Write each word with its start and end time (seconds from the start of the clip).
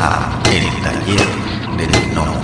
a 0.00 0.40
El 0.52 0.64
Taller 0.82 1.26
del 1.76 2.12
Gnomo. 2.12 2.34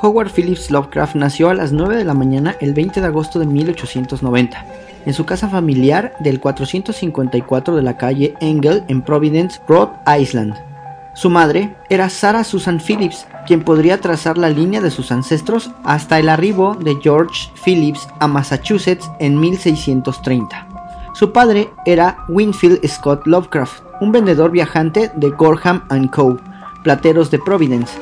Howard 0.00 0.30
Phillips 0.30 0.70
Lovecraft 0.70 1.14
nació 1.16 1.50
a 1.50 1.54
las 1.54 1.72
9 1.72 1.96
de 1.96 2.04
la 2.04 2.14
mañana 2.14 2.56
el 2.60 2.72
20 2.72 3.00
de 3.00 3.06
agosto 3.06 3.38
de 3.38 3.46
1890 3.46 4.64
en 5.04 5.14
su 5.14 5.26
casa 5.26 5.48
familiar 5.48 6.14
del 6.20 6.40
454 6.40 7.76
de 7.76 7.82
la 7.82 7.96
calle 7.96 8.34
Engel 8.40 8.84
en 8.88 9.02
Providence, 9.02 9.60
Rhode 9.68 9.92
Island. 10.18 10.54
Su 11.14 11.28
madre 11.28 11.76
era 11.90 12.08
Sarah 12.08 12.44
Susan 12.44 12.80
Phillips, 12.80 13.26
quien 13.46 13.62
podría 13.62 14.00
trazar 14.00 14.38
la 14.38 14.48
línea 14.48 14.80
de 14.80 14.90
sus 14.90 15.12
ancestros 15.12 15.70
hasta 15.84 16.18
el 16.18 16.30
arribo 16.30 16.74
de 16.74 16.96
George 17.02 17.50
Phillips 17.62 18.08
a 18.18 18.28
Massachusetts 18.28 19.10
en 19.18 19.38
1630. 19.38 20.71
Su 21.14 21.30
padre 21.30 21.70
era 21.84 22.24
Winfield 22.28 22.86
Scott 22.88 23.26
Lovecraft, 23.26 23.82
un 24.00 24.12
vendedor 24.12 24.50
viajante 24.50 25.10
de 25.14 25.28
Gorham 25.28 25.82
Co., 26.10 26.38
plateros 26.82 27.30
de 27.30 27.38
Providence. 27.38 27.98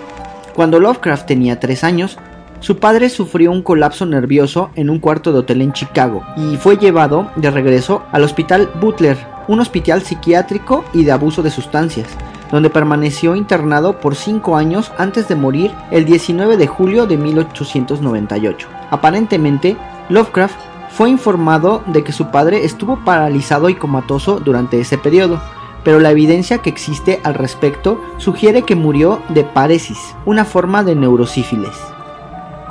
Cuando 0.54 0.78
Lovecraft 0.78 1.26
tenía 1.26 1.58
tres 1.58 1.82
años, 1.82 2.18
su 2.60 2.76
padre 2.76 3.08
sufrió 3.08 3.50
un 3.50 3.62
colapso 3.62 4.06
nervioso 4.06 4.70
en 4.76 4.90
un 4.90 5.00
cuarto 5.00 5.32
de 5.32 5.40
hotel 5.40 5.62
en 5.62 5.72
Chicago 5.72 6.22
y 6.36 6.56
fue 6.56 6.76
llevado 6.76 7.30
de 7.34 7.50
regreso 7.50 8.04
al 8.12 8.22
Hospital 8.22 8.70
Butler, 8.80 9.18
un 9.48 9.58
hospital 9.58 10.02
psiquiátrico 10.02 10.84
y 10.92 11.04
de 11.04 11.10
abuso 11.10 11.42
de 11.42 11.50
sustancias, 11.50 12.06
donde 12.52 12.70
permaneció 12.70 13.34
internado 13.34 13.98
por 13.98 14.14
cinco 14.14 14.56
años 14.56 14.92
antes 14.98 15.26
de 15.26 15.34
morir 15.34 15.72
el 15.90 16.04
19 16.04 16.56
de 16.56 16.66
julio 16.68 17.06
de 17.06 17.16
1898. 17.16 18.68
Aparentemente, 18.90 19.76
Lovecraft 20.10 20.69
fue 20.90 21.10
informado 21.10 21.82
de 21.86 22.04
que 22.04 22.12
su 22.12 22.30
padre 22.30 22.64
estuvo 22.64 23.04
paralizado 23.04 23.68
y 23.68 23.74
comatoso 23.74 24.40
durante 24.40 24.80
ese 24.80 24.98
periodo, 24.98 25.40
pero 25.84 26.00
la 26.00 26.10
evidencia 26.10 26.58
que 26.58 26.70
existe 26.70 27.20
al 27.24 27.34
respecto 27.34 28.00
sugiere 28.18 28.62
que 28.62 28.76
murió 28.76 29.22
de 29.28 29.44
paresis, 29.44 29.98
una 30.26 30.44
forma 30.44 30.84
de 30.84 30.94
neurosífilis. 30.94 31.78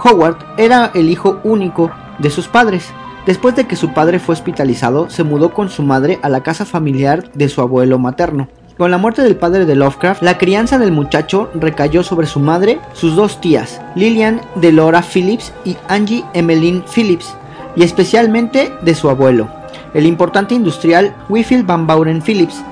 Howard 0.04 0.38
era 0.58 0.92
el 0.94 1.10
hijo 1.10 1.40
único 1.44 1.92
de 2.20 2.30
sus 2.30 2.48
padres. 2.48 2.92
Después 3.26 3.56
de 3.56 3.68
que 3.68 3.76
su 3.76 3.94
padre 3.94 4.20
fue 4.20 4.34
hospitalizado, 4.34 5.10
se 5.10 5.24
mudó 5.24 5.54
con 5.54 5.70
su 5.70 5.84
madre 5.84 6.20
a 6.22 6.30
la 6.30 6.42
casa 6.42 6.66
familiar 6.66 7.32
de 7.34 7.50
su 7.50 7.62
abuelo 7.62 8.00
materno. 8.00 8.48
Con 8.78 8.92
la 8.92 8.98
muerte 8.98 9.24
del 9.24 9.36
padre 9.36 9.66
de 9.66 9.76
Lovecraft, 9.76 10.24
la 10.24 10.38
crianza 10.38 10.78
del 10.78 10.94
muchacho 10.94 11.50
recayó 11.54 12.02
sobre 12.02 12.28
su 12.28 12.40
madre, 12.40 12.80
sus 12.94 13.14
dos 13.14 13.42
tías, 13.42 13.82
Lillian 13.94 14.40
Delora 14.56 15.02
Phillips 15.02 15.52
y 15.66 15.76
Angie 15.90 16.24
Emmeline 16.34 16.84
Phillips, 16.84 17.36
y 17.76 17.84
especialmente 17.84 18.72
de 18.82 18.96
su 18.96 19.10
abuelo, 19.10 19.50
el 19.94 20.06
importante 20.06 20.56
industrial 20.56 21.16
Whitfield 21.30 21.66
Van 21.66 21.88
Buren 21.88 22.22
Phillips. 22.22 22.64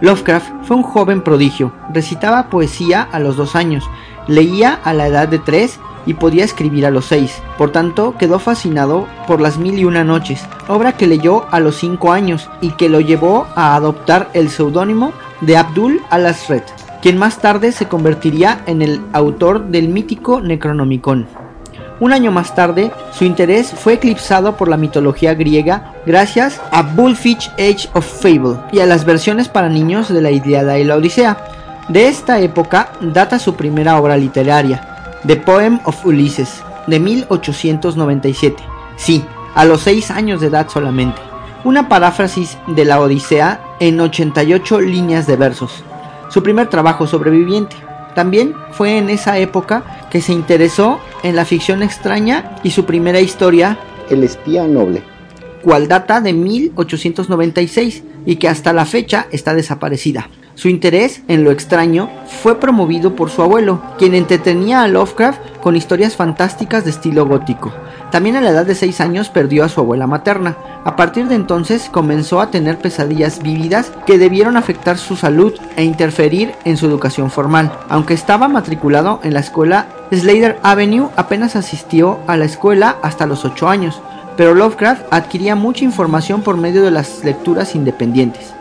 Lovecraft 0.00 0.50
fue 0.62 0.76
un 0.76 0.82
joven 0.82 1.22
prodigio, 1.22 1.72
recitaba 1.92 2.50
poesía 2.50 3.02
a 3.02 3.18
los 3.18 3.36
dos 3.36 3.56
años, 3.56 3.88
leía 4.28 4.78
a 4.84 4.92
la 4.92 5.06
edad 5.06 5.28
de 5.28 5.38
tres 5.38 5.80
y 6.04 6.14
podía 6.14 6.44
escribir 6.44 6.86
a 6.86 6.90
los 6.90 7.06
seis. 7.06 7.42
Por 7.58 7.72
tanto, 7.72 8.14
quedó 8.18 8.38
fascinado 8.38 9.06
por 9.26 9.40
Las 9.40 9.58
Mil 9.58 9.78
y 9.78 9.84
Una 9.84 10.04
Noches, 10.04 10.44
obra 10.68 10.92
que 10.92 11.06
leyó 11.06 11.46
a 11.50 11.60
los 11.60 11.76
cinco 11.76 12.12
años 12.12 12.48
y 12.60 12.70
que 12.72 12.88
lo 12.88 13.00
llevó 13.00 13.46
a 13.56 13.74
adoptar 13.74 14.30
el 14.32 14.50
seudónimo 14.50 15.12
de 15.40 15.56
Abdul 15.56 16.00
al-Asred, 16.10 16.62
quien 17.02 17.18
más 17.18 17.38
tarde 17.38 17.72
se 17.72 17.88
convertiría 17.88 18.62
en 18.66 18.82
el 18.82 19.00
autor 19.12 19.66
del 19.66 19.88
mítico 19.88 20.40
Necronomicon. 20.40 21.45
Un 21.98 22.12
año 22.12 22.30
más 22.30 22.54
tarde, 22.54 22.92
su 23.10 23.24
interés 23.24 23.72
fue 23.72 23.94
eclipsado 23.94 24.56
por 24.56 24.68
la 24.68 24.76
mitología 24.76 25.32
griega 25.32 25.94
gracias 26.04 26.60
a 26.70 26.82
Bullfinch 26.82 27.50
Age 27.52 27.88
of 27.94 28.04
Fable 28.20 28.58
y 28.70 28.80
a 28.80 28.86
las 28.86 29.06
versiones 29.06 29.48
para 29.48 29.70
niños 29.70 30.12
de 30.12 30.20
la 30.20 30.30
Iliada 30.30 30.78
y 30.78 30.84
la 30.84 30.96
Odisea. 30.96 31.38
De 31.88 32.08
esta 32.08 32.38
época 32.40 32.90
data 33.00 33.38
su 33.38 33.54
primera 33.54 33.98
obra 33.98 34.18
literaria, 34.18 35.16
The 35.26 35.36
Poem 35.36 35.80
of 35.84 36.04
Ulysses, 36.04 36.62
de 36.86 37.00
1897. 37.00 38.62
Sí, 38.96 39.24
a 39.54 39.64
los 39.64 39.80
6 39.80 40.10
años 40.10 40.42
de 40.42 40.48
edad 40.48 40.68
solamente. 40.68 41.20
Una 41.64 41.88
paráfrasis 41.88 42.58
de 42.66 42.84
la 42.84 43.00
Odisea 43.00 43.60
en 43.80 43.98
88 43.98 44.82
líneas 44.82 45.26
de 45.26 45.36
versos. 45.36 45.82
Su 46.28 46.42
primer 46.42 46.68
trabajo 46.68 47.06
sobreviviente. 47.06 47.85
También 48.16 48.54
fue 48.72 48.96
en 48.96 49.10
esa 49.10 49.36
época 49.38 50.08
que 50.10 50.22
se 50.22 50.32
interesó 50.32 51.00
en 51.22 51.36
la 51.36 51.44
ficción 51.44 51.82
extraña 51.82 52.56
y 52.62 52.70
su 52.70 52.86
primera 52.86 53.20
historia, 53.20 53.78
El 54.08 54.24
espía 54.24 54.66
noble, 54.66 55.02
cual 55.62 55.86
data 55.86 56.22
de 56.22 56.32
1896 56.32 58.04
y 58.24 58.36
que 58.36 58.48
hasta 58.48 58.72
la 58.72 58.86
fecha 58.86 59.26
está 59.32 59.52
desaparecida. 59.52 60.30
Su 60.56 60.70
interés 60.70 61.20
en 61.28 61.44
lo 61.44 61.50
extraño 61.50 62.08
fue 62.42 62.58
promovido 62.58 63.14
por 63.14 63.28
su 63.28 63.42
abuelo, 63.42 63.82
quien 63.98 64.14
entretenía 64.14 64.82
a 64.82 64.88
Lovecraft 64.88 65.38
con 65.60 65.76
historias 65.76 66.16
fantásticas 66.16 66.82
de 66.82 66.92
estilo 66.92 67.26
gótico. 67.26 67.74
También 68.10 68.36
a 68.36 68.40
la 68.40 68.48
edad 68.48 68.64
de 68.64 68.74
6 68.74 69.02
años 69.02 69.28
perdió 69.28 69.64
a 69.64 69.68
su 69.68 69.80
abuela 69.80 70.06
materna. 70.06 70.56
A 70.86 70.96
partir 70.96 71.28
de 71.28 71.34
entonces 71.34 71.90
comenzó 71.90 72.40
a 72.40 72.50
tener 72.50 72.78
pesadillas 72.78 73.42
vívidas 73.42 73.92
que 74.06 74.16
debieron 74.16 74.56
afectar 74.56 74.96
su 74.96 75.14
salud 75.14 75.52
e 75.76 75.84
interferir 75.84 76.54
en 76.64 76.78
su 76.78 76.86
educación 76.86 77.30
formal. 77.30 77.70
Aunque 77.90 78.14
estaba 78.14 78.48
matriculado 78.48 79.20
en 79.24 79.34
la 79.34 79.40
escuela 79.40 79.88
Slater 80.10 80.58
Avenue, 80.62 81.10
apenas 81.16 81.54
asistió 81.54 82.20
a 82.26 82.38
la 82.38 82.46
escuela 82.46 82.96
hasta 83.02 83.26
los 83.26 83.44
8 83.44 83.68
años, 83.68 84.00
pero 84.38 84.54
Lovecraft 84.54 85.02
adquiría 85.10 85.54
mucha 85.54 85.84
información 85.84 86.40
por 86.40 86.56
medio 86.56 86.82
de 86.82 86.92
las 86.92 87.22
lecturas 87.24 87.74
independientes 87.74 88.55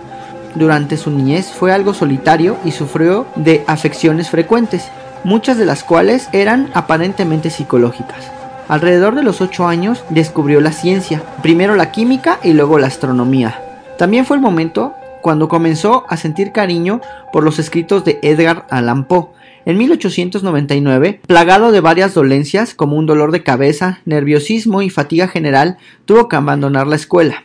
durante 0.56 0.98
su 0.98 1.12
niñez 1.12 1.52
fue 1.52 1.72
algo 1.72 1.94
solitario 1.94 2.58
y 2.66 2.72
sufrió 2.72 3.28
de 3.36 3.64
afecciones 3.68 4.30
frecuentes, 4.30 4.90
muchas 5.24 5.58
de 5.58 5.66
las 5.66 5.84
cuales 5.84 6.30
eran 6.32 6.70
aparentemente 6.74 7.50
psicológicas. 7.50 8.32
Alrededor 8.68 9.16
de 9.16 9.24
los 9.24 9.42
8 9.42 9.68
años 9.68 10.04
descubrió 10.10 10.60
la 10.60 10.72
ciencia, 10.72 11.22
primero 11.44 11.76
la 11.76 11.92
química 11.92 12.40
y 12.44 12.54
luego 12.54 12.80
la 12.80 12.88
astronomía. 12.88 13.62
También 13.98 14.26
fue 14.26 14.38
el 14.38 14.42
momento 14.42 14.94
cuando 15.22 15.48
comenzó 15.48 16.06
a 16.10 16.18
sentir 16.18 16.52
cariño 16.52 17.02
por 17.32 17.44
los 17.44 17.60
escritos 17.60 18.06
de 18.06 18.20
Edgar 18.22 18.66
Allan 18.70 19.06
Poe. 19.06 19.28
En 19.66 19.78
1899, 19.78 21.22
plagado 21.26 21.72
de 21.72 21.82
varias 21.82 22.14
dolencias 22.14 22.76
como 22.76 22.98
un 22.98 23.08
dolor 23.08 23.32
de 23.32 23.42
cabeza, 23.42 24.00
nerviosismo 24.06 24.84
y 24.84 24.92
fatiga 24.92 25.28
general, 25.28 25.78
tuvo 26.06 26.28
que 26.28 26.36
abandonar 26.36 26.86
la 26.86 26.96
escuela. 26.96 27.44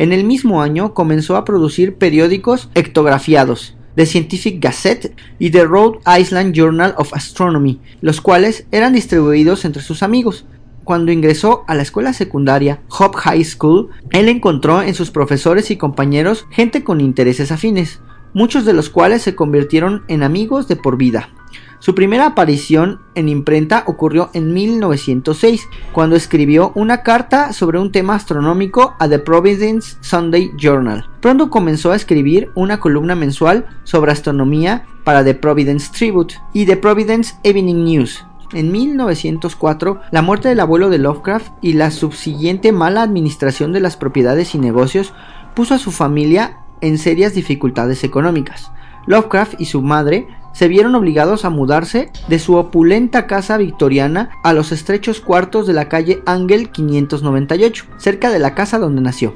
En 0.00 0.14
el 0.14 0.24
mismo 0.24 0.62
año 0.62 0.94
comenzó 0.94 1.36
a 1.36 1.44
producir 1.44 1.96
periódicos 1.96 2.70
ectografiados, 2.74 3.76
The 3.96 4.06
Scientific 4.06 4.58
Gazette 4.58 5.14
y 5.38 5.50
The 5.50 5.66
Rhode 5.66 5.98
Island 6.18 6.54
Journal 6.54 6.94
of 6.96 7.12
Astronomy, 7.12 7.82
los 8.00 8.22
cuales 8.22 8.64
eran 8.70 8.94
distribuidos 8.94 9.66
entre 9.66 9.82
sus 9.82 10.02
amigos. 10.02 10.46
Cuando 10.84 11.12
ingresó 11.12 11.64
a 11.68 11.74
la 11.74 11.82
escuela 11.82 12.14
secundaria 12.14 12.80
Hope 12.88 13.18
High 13.18 13.44
School, 13.44 13.90
él 14.08 14.30
encontró 14.30 14.80
en 14.80 14.94
sus 14.94 15.10
profesores 15.10 15.70
y 15.70 15.76
compañeros 15.76 16.46
gente 16.50 16.82
con 16.82 17.02
intereses 17.02 17.52
afines, 17.52 18.00
muchos 18.32 18.64
de 18.64 18.72
los 18.72 18.88
cuales 18.88 19.20
se 19.20 19.34
convirtieron 19.34 20.04
en 20.08 20.22
amigos 20.22 20.66
de 20.66 20.76
por 20.76 20.96
vida. 20.96 21.28
Su 21.80 21.94
primera 21.94 22.26
aparición 22.26 23.00
en 23.14 23.30
imprenta 23.30 23.84
ocurrió 23.86 24.28
en 24.34 24.52
1906, 24.52 25.66
cuando 25.92 26.14
escribió 26.14 26.72
una 26.74 27.02
carta 27.02 27.54
sobre 27.54 27.78
un 27.78 27.90
tema 27.90 28.14
astronómico 28.14 28.94
a 28.98 29.08
The 29.08 29.18
Providence 29.18 29.96
Sunday 30.02 30.52
Journal. 30.58 31.08
Pronto 31.22 31.48
comenzó 31.48 31.90
a 31.90 31.96
escribir 31.96 32.50
una 32.54 32.80
columna 32.80 33.14
mensual 33.14 33.66
sobre 33.84 34.12
astronomía 34.12 34.84
para 35.04 35.24
The 35.24 35.34
Providence 35.34 35.90
Tribute 35.90 36.34
y 36.52 36.66
The 36.66 36.76
Providence 36.76 37.34
Evening 37.44 37.84
News. 37.84 38.26
En 38.52 38.70
1904, 38.72 40.02
la 40.10 40.20
muerte 40.20 40.50
del 40.50 40.60
abuelo 40.60 40.90
de 40.90 40.98
Lovecraft 40.98 41.50
y 41.62 41.72
la 41.72 41.90
subsiguiente 41.90 42.72
mala 42.72 43.00
administración 43.00 43.72
de 43.72 43.80
las 43.80 43.96
propiedades 43.96 44.54
y 44.54 44.58
negocios 44.58 45.14
puso 45.54 45.72
a 45.72 45.78
su 45.78 45.92
familia 45.92 46.58
en 46.82 46.98
serias 46.98 47.32
dificultades 47.32 48.04
económicas. 48.04 48.70
Lovecraft 49.06 49.54
y 49.58 49.64
su 49.64 49.80
madre 49.82 50.28
se 50.52 50.68
vieron 50.68 50.94
obligados 50.94 51.44
a 51.44 51.50
mudarse 51.50 52.10
de 52.28 52.38
su 52.38 52.56
opulenta 52.56 53.26
casa 53.26 53.56
victoriana 53.56 54.30
a 54.42 54.52
los 54.52 54.72
estrechos 54.72 55.20
cuartos 55.20 55.66
de 55.66 55.72
la 55.72 55.88
calle 55.88 56.22
Angel 56.26 56.70
598, 56.70 57.84
cerca 57.98 58.30
de 58.30 58.38
la 58.38 58.54
casa 58.54 58.78
donde 58.78 59.00
nació. 59.00 59.34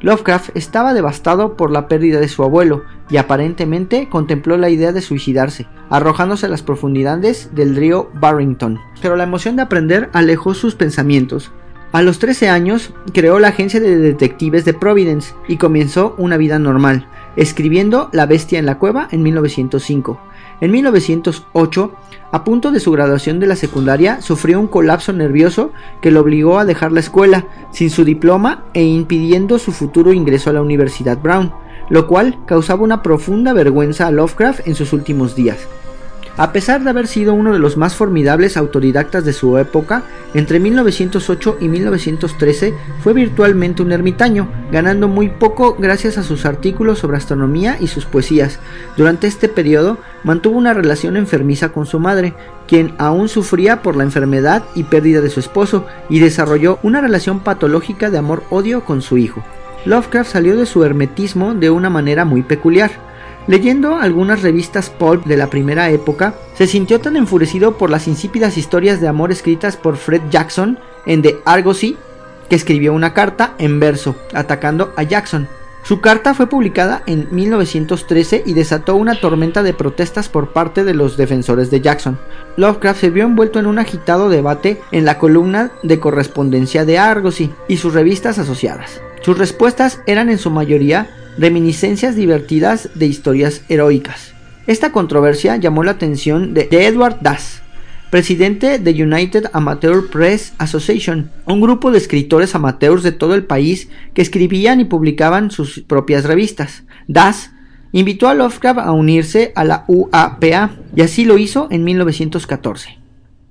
Lovecraft 0.00 0.50
estaba 0.54 0.92
devastado 0.92 1.56
por 1.56 1.70
la 1.70 1.88
pérdida 1.88 2.20
de 2.20 2.28
su 2.28 2.42
abuelo 2.42 2.84
y 3.08 3.16
aparentemente 3.16 4.08
contempló 4.08 4.56
la 4.56 4.68
idea 4.68 4.92
de 4.92 5.00
suicidarse, 5.00 5.66
arrojándose 5.88 6.46
a 6.46 6.48
las 6.48 6.62
profundidades 6.62 7.54
del 7.54 7.74
río 7.74 8.10
Barrington. 8.14 8.78
Pero 9.00 9.16
la 9.16 9.24
emoción 9.24 9.56
de 9.56 9.62
aprender 9.62 10.10
alejó 10.12 10.54
sus 10.54 10.74
pensamientos. 10.74 11.50
A 11.92 12.02
los 12.02 12.18
13 12.18 12.50
años 12.50 12.92
creó 13.14 13.38
la 13.38 13.48
agencia 13.48 13.80
de 13.80 13.96
detectives 13.96 14.64
de 14.64 14.74
Providence 14.74 15.34
y 15.48 15.56
comenzó 15.56 16.14
una 16.18 16.36
vida 16.36 16.58
normal, 16.58 17.06
escribiendo 17.36 18.10
La 18.12 18.26
bestia 18.26 18.58
en 18.58 18.66
la 18.66 18.78
cueva 18.78 19.08
en 19.12 19.22
1905. 19.22 20.20
En 20.60 20.70
1908, 20.70 21.92
a 22.32 22.44
punto 22.44 22.70
de 22.70 22.80
su 22.80 22.90
graduación 22.90 23.40
de 23.40 23.46
la 23.46 23.56
secundaria, 23.56 24.20
sufrió 24.22 24.58
un 24.58 24.68
colapso 24.68 25.12
nervioso 25.12 25.72
que 26.00 26.10
lo 26.10 26.20
obligó 26.20 26.58
a 26.58 26.64
dejar 26.64 26.92
la 26.92 27.00
escuela 27.00 27.46
sin 27.72 27.90
su 27.90 28.04
diploma 28.04 28.64
e 28.72 28.82
impidiendo 28.82 29.58
su 29.58 29.72
futuro 29.72 30.12
ingreso 30.12 30.50
a 30.50 30.54
la 30.54 30.62
Universidad 30.62 31.18
Brown, 31.18 31.52
lo 31.90 32.06
cual 32.06 32.38
causaba 32.46 32.82
una 32.82 33.02
profunda 33.02 33.52
vergüenza 33.52 34.06
a 34.06 34.10
Lovecraft 34.10 34.66
en 34.66 34.74
sus 34.74 34.92
últimos 34.92 35.34
días. 35.34 35.68
A 36.38 36.52
pesar 36.52 36.84
de 36.84 36.90
haber 36.90 37.06
sido 37.06 37.32
uno 37.32 37.54
de 37.54 37.58
los 37.58 37.78
más 37.78 37.94
formidables 37.94 38.58
autodidactas 38.58 39.24
de 39.24 39.32
su 39.32 39.56
época, 39.56 40.02
entre 40.34 40.60
1908 40.60 41.56
y 41.60 41.68
1913 41.68 42.74
fue 43.02 43.14
virtualmente 43.14 43.82
un 43.82 43.90
ermitaño, 43.90 44.46
ganando 44.70 45.08
muy 45.08 45.30
poco 45.30 45.76
gracias 45.78 46.18
a 46.18 46.22
sus 46.22 46.44
artículos 46.44 46.98
sobre 46.98 47.16
astronomía 47.16 47.78
y 47.80 47.86
sus 47.86 48.04
poesías. 48.04 48.58
Durante 48.98 49.26
este 49.26 49.48
periodo 49.48 49.96
mantuvo 50.24 50.58
una 50.58 50.74
relación 50.74 51.16
enfermiza 51.16 51.70
con 51.70 51.86
su 51.86 52.00
madre, 52.00 52.34
quien 52.68 52.94
aún 52.98 53.30
sufría 53.30 53.80
por 53.80 53.96
la 53.96 54.04
enfermedad 54.04 54.62
y 54.74 54.84
pérdida 54.84 55.22
de 55.22 55.30
su 55.30 55.40
esposo, 55.40 55.86
y 56.10 56.18
desarrolló 56.18 56.78
una 56.82 57.00
relación 57.00 57.40
patológica 57.40 58.10
de 58.10 58.18
amor-odio 58.18 58.84
con 58.84 59.00
su 59.00 59.16
hijo. 59.16 59.42
Lovecraft 59.86 60.32
salió 60.32 60.54
de 60.56 60.66
su 60.66 60.84
hermetismo 60.84 61.54
de 61.54 61.70
una 61.70 61.88
manera 61.88 62.26
muy 62.26 62.42
peculiar. 62.42 62.90
Leyendo 63.46 63.96
algunas 63.96 64.42
revistas 64.42 64.90
pulp 64.90 65.24
de 65.24 65.36
la 65.36 65.48
primera 65.48 65.88
época, 65.90 66.34
se 66.54 66.66
sintió 66.66 67.00
tan 67.00 67.16
enfurecido 67.16 67.78
por 67.78 67.90
las 67.90 68.08
insípidas 68.08 68.58
historias 68.58 69.00
de 69.00 69.08
amor 69.08 69.30
escritas 69.30 69.76
por 69.76 69.96
Fred 69.96 70.22
Jackson 70.30 70.78
en 71.06 71.22
The 71.22 71.36
Argosy 71.44 71.96
que 72.48 72.56
escribió 72.56 72.92
una 72.92 73.14
carta 73.14 73.54
en 73.58 73.80
verso 73.80 74.16
atacando 74.32 74.92
a 74.96 75.02
Jackson. 75.02 75.48
Su 75.84 76.00
carta 76.00 76.34
fue 76.34 76.48
publicada 76.48 77.04
en 77.06 77.28
1913 77.30 78.42
y 78.44 78.54
desató 78.54 78.96
una 78.96 79.20
tormenta 79.20 79.62
de 79.62 79.72
protestas 79.72 80.28
por 80.28 80.52
parte 80.52 80.82
de 80.82 80.94
los 80.94 81.16
defensores 81.16 81.70
de 81.70 81.80
Jackson. 81.80 82.18
Lovecraft 82.56 83.00
se 83.00 83.10
vio 83.10 83.24
envuelto 83.24 83.60
en 83.60 83.66
un 83.66 83.78
agitado 83.78 84.28
debate 84.28 84.80
en 84.90 85.04
la 85.04 85.18
columna 85.18 85.70
de 85.84 86.00
correspondencia 86.00 86.84
de 86.84 86.98
Argosy 86.98 87.54
y 87.68 87.76
sus 87.76 87.94
revistas 87.94 88.40
asociadas. 88.40 89.00
Sus 89.22 89.38
respuestas 89.38 90.00
eran 90.06 90.28
en 90.28 90.38
su 90.38 90.50
mayoría 90.50 91.08
reminiscencias 91.38 92.16
divertidas 92.16 92.90
de 92.94 93.06
historias 93.06 93.62
heroicas. 93.68 94.32
Esta 94.66 94.90
controversia 94.90 95.56
llamó 95.56 95.84
la 95.84 95.92
atención 95.92 96.54
de, 96.54 96.68
Edward 96.70 97.18
Das, 97.20 97.62
presidente 98.10 98.78
de 98.78 99.02
United 99.02 99.50
Amateur 99.52 100.08
Press 100.10 100.54
Association, 100.58 101.30
un 101.46 101.60
grupo 101.60 101.90
de 101.90 101.98
escritores 101.98 102.54
amateurs 102.54 103.02
de 103.02 103.12
todo 103.12 103.34
el 103.34 103.44
país 103.44 103.88
que 104.14 104.22
escribían 104.22 104.80
y 104.80 104.84
publicaban 104.84 105.50
sus 105.50 105.80
propias 105.80 106.24
revistas. 106.24 106.84
Das 107.06 107.50
invitó 107.92 108.28
a 108.28 108.34
Lovecraft 108.34 108.80
a 108.80 108.92
unirse 108.92 109.52
a 109.54 109.64
la 109.64 109.84
UAPA 109.86 110.76
y 110.94 111.02
así 111.02 111.24
lo 111.24 111.38
hizo 111.38 111.68
en 111.70 111.84
1914. 111.84 112.98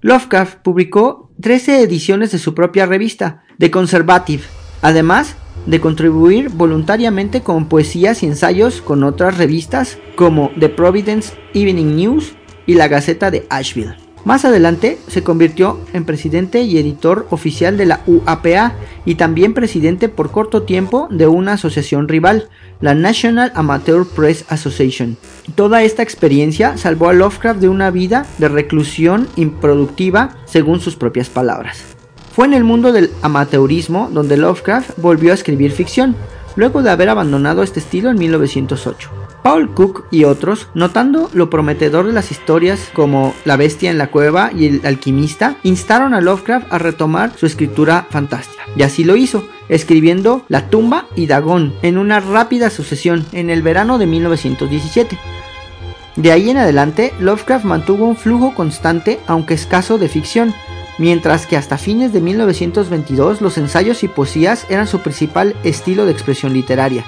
Lovecraft 0.02 0.60
publicó 0.60 1.32
13 1.42 1.82
ediciones 1.82 2.32
de 2.32 2.38
su 2.38 2.54
propia 2.54 2.86
revista, 2.86 3.44
The 3.58 3.72
Conservative. 3.72 4.44
Además, 4.82 5.36
de 5.66 5.80
contribuir 5.80 6.50
voluntariamente 6.50 7.42
con 7.42 7.66
poesías 7.68 8.24
y 8.24 8.28
ensayos 8.28 8.82
con 8.82 9.04
otras 9.04 9.38
revistas 9.38 9.98
como 10.16 10.52
The 10.60 10.70
Providence 10.70 11.34
Evening 11.54 11.96
News 11.96 12.34
y 12.66 12.76
la 12.76 12.88
Gaceta 12.88 13.32
de 13.32 13.46
Asheville. 13.50 13.96
Más 14.26 14.44
adelante 14.44 14.98
se 15.08 15.22
convirtió 15.22 15.80
en 15.94 16.04
presidente 16.04 16.64
y 16.64 16.80
editor 16.80 17.28
oficial 17.30 17.78
de 17.78 17.86
la 17.86 18.02
UAPA 18.08 18.74
y 19.06 19.16
también 19.16 19.54
presidente 19.54 20.10
por 20.10 20.32
corto 20.32 20.64
tiempo 20.64 21.08
de 21.12 21.28
una 21.28 21.54
asociación 21.54 22.08
rival, 22.08 22.50
la 22.82 22.96
National 22.96 23.52
Amateur 23.54 24.04
Press 24.08 24.46
Association. 24.50 25.16
Toda 25.54 25.84
esta 25.84 26.02
experiencia 26.02 26.76
salvó 26.76 27.10
a 27.10 27.14
Lovecraft 27.14 27.60
de 27.60 27.70
una 27.70 27.92
vida 27.92 28.26
de 28.40 28.50
reclusión 28.50 29.28
improductiva, 29.36 30.38
según 30.46 30.80
sus 30.80 30.96
propias 30.96 31.30
palabras. 31.30 31.95
Fue 32.36 32.46
en 32.46 32.54
el 32.54 32.66
mundo 32.66 32.92
del 32.92 33.12
amateurismo 33.22 34.10
donde 34.12 34.36
Lovecraft 34.36 34.98
volvió 34.98 35.32
a 35.32 35.36
escribir 35.36 35.72
ficción, 35.72 36.18
luego 36.58 36.84
de 36.84 36.90
haber 36.90 37.08
abandonado 37.08 37.64
este 37.64 37.80
estilo 37.80 38.10
en 38.10 38.20
1908. 38.20 39.10
Paul 39.42 39.74
Cook 39.74 40.08
y 40.12 40.26
otros, 40.26 40.68
notando 40.74 41.30
lo 41.32 41.50
prometedor 41.50 42.08
de 42.08 42.12
las 42.12 42.32
historias 42.32 42.90
como 42.94 43.34
La 43.46 43.56
bestia 43.56 43.90
en 43.90 43.98
la 43.98 44.08
cueva 44.08 44.52
y 44.54 44.66
El 44.66 44.82
alquimista, 44.86 45.56
instaron 45.64 46.14
a 46.14 46.20
Lovecraft 46.20 46.74
a 46.74 46.78
retomar 46.78 47.32
su 47.38 47.46
escritura 47.46 48.06
fantástica. 48.10 48.64
Y 48.76 48.84
así 48.84 49.06
lo 49.06 49.16
hizo, 49.16 49.48
escribiendo 49.70 50.44
La 50.50 50.70
tumba 50.70 51.06
y 51.16 51.28
Dagón 51.28 51.74
en 51.84 51.98
una 51.98 52.20
rápida 52.20 52.70
sucesión 52.70 53.26
en 53.32 53.50
el 53.50 53.62
verano 53.62 53.98
de 53.98 54.08
1917. 54.08 55.18
De 56.18 56.32
ahí 56.34 56.50
en 56.50 56.58
adelante, 56.58 57.14
Lovecraft 57.20 57.64
mantuvo 57.64 58.06
un 58.06 58.18
flujo 58.18 58.54
constante, 58.56 59.20
aunque 59.26 59.54
escaso, 59.54 59.98
de 59.98 60.10
ficción, 60.10 60.54
mientras 60.98 61.46
que 61.46 61.58
hasta 61.58 61.78
fines 61.78 62.14
de 62.14 62.22
1922 62.22 63.42
los 63.42 63.58
ensayos 63.58 64.04
y 64.04 64.08
poesías 64.08 64.66
eran 64.70 64.88
su 64.88 65.00
principal 65.00 65.56
estilo 65.64 66.06
de 66.06 66.12
expresión 66.12 66.54
literaria. 66.54 67.06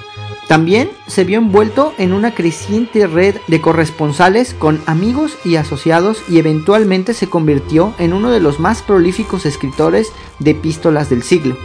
También 0.48 0.90
se 1.06 1.24
vio 1.24 1.38
envuelto 1.38 1.92
en 1.98 2.14
una 2.14 2.34
creciente 2.34 3.06
red 3.06 3.36
de 3.48 3.60
corresponsales 3.60 4.54
con 4.54 4.80
amigos 4.86 5.36
y 5.44 5.56
asociados 5.56 6.22
y 6.26 6.38
eventualmente 6.38 7.12
se 7.12 7.28
convirtió 7.28 7.92
en 7.98 8.14
uno 8.14 8.30
de 8.30 8.40
los 8.40 8.58
más 8.58 8.80
prolíficos 8.80 9.44
escritores 9.44 10.10
de 10.38 10.52
epístolas 10.52 11.10
del 11.10 11.22
siglo. 11.22 11.56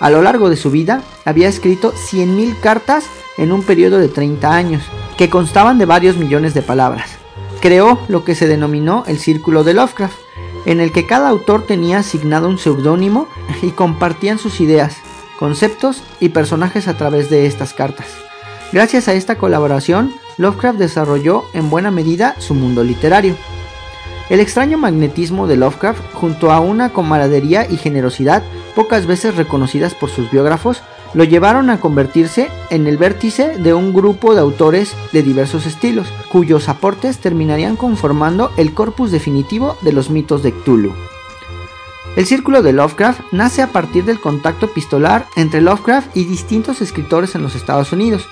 A 0.00 0.10
lo 0.10 0.20
largo 0.20 0.50
de 0.50 0.56
su 0.56 0.70
vida 0.70 1.02
había 1.24 1.48
escrito 1.48 1.94
100.000 1.94 2.60
cartas 2.60 3.06
en 3.38 3.52
un 3.52 3.62
periodo 3.62 3.98
de 3.98 4.08
30 4.08 4.54
años, 4.54 4.82
que 5.16 5.30
constaban 5.30 5.78
de 5.78 5.86
varios 5.86 6.18
millones 6.18 6.52
de 6.52 6.60
palabras. 6.60 7.12
Creó 7.60 8.00
lo 8.08 8.22
que 8.22 8.34
se 8.34 8.46
denominó 8.46 9.04
el 9.06 9.18
Círculo 9.18 9.64
de 9.64 9.72
Lovecraft, 9.72 10.18
en 10.66 10.80
el 10.80 10.92
que 10.92 11.06
cada 11.06 11.30
autor 11.30 11.64
tenía 11.64 11.98
asignado 11.98 12.48
un 12.48 12.58
seudónimo 12.58 13.28
y 13.62 13.70
compartían 13.70 14.38
sus 14.38 14.60
ideas, 14.60 14.98
conceptos 15.38 16.02
y 16.20 16.28
personajes 16.30 16.88
a 16.88 16.96
través 16.98 17.30
de 17.30 17.46
estas 17.46 17.72
cartas. 17.72 18.06
Gracias 18.72 19.08
a 19.08 19.14
esta 19.14 19.36
colaboración, 19.36 20.12
Lovecraft 20.36 20.78
desarrolló 20.78 21.44
en 21.54 21.70
buena 21.70 21.90
medida 21.90 22.34
su 22.38 22.54
mundo 22.54 22.84
literario. 22.84 23.36
El 24.28 24.40
extraño 24.40 24.76
magnetismo 24.76 25.46
de 25.46 25.56
Lovecraft, 25.56 26.12
junto 26.12 26.50
a 26.50 26.58
una 26.58 26.92
camaradería 26.92 27.66
y 27.70 27.76
generosidad 27.76 28.42
pocas 28.74 29.06
veces 29.06 29.36
reconocidas 29.36 29.94
por 29.94 30.10
sus 30.10 30.30
biógrafos, 30.30 30.82
lo 31.14 31.24
llevaron 31.24 31.70
a 31.70 31.80
convertirse 31.80 32.48
en 32.70 32.86
el 32.86 32.96
vértice 32.96 33.58
de 33.58 33.74
un 33.74 33.92
grupo 33.92 34.34
de 34.34 34.40
autores 34.40 34.94
de 35.12 35.22
diversos 35.22 35.66
estilos, 35.66 36.08
cuyos 36.30 36.68
aportes 36.68 37.18
terminarían 37.18 37.76
conformando 37.76 38.52
el 38.56 38.74
corpus 38.74 39.10
definitivo 39.10 39.76
de 39.82 39.92
los 39.92 40.10
mitos 40.10 40.42
de 40.42 40.52
Cthulhu. 40.52 40.92
El 42.16 42.24
círculo 42.24 42.62
de 42.62 42.72
Lovecraft 42.72 43.20
nace 43.30 43.60
a 43.60 43.72
partir 43.72 44.04
del 44.04 44.20
contacto 44.20 44.66
epistolar 44.66 45.26
entre 45.36 45.60
Lovecraft 45.60 46.16
y 46.16 46.24
distintos 46.24 46.80
escritores 46.80 47.34
en 47.34 47.42
los 47.42 47.54
Estados 47.54 47.92
Unidos. 47.92 48.26